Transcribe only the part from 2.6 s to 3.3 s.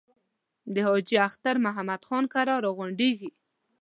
را غونډېږي.